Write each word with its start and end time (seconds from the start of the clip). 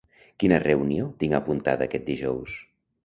Quina 0.43 0.57
reunió 0.63 1.05
tinc 1.25 1.37
apuntada 1.41 1.89
aquest 1.91 2.09
dijous? 2.13 2.57